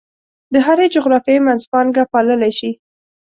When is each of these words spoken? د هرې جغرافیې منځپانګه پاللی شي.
د 0.53 0.55
هرې 0.65 0.85
جغرافیې 0.95 1.37
منځپانګه 1.47 2.03
پاللی 2.11 2.51
شي. 2.59 2.71